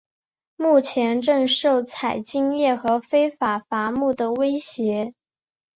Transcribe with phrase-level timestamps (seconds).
[0.55, 5.13] 目前正受采金业和非法伐木的威胁。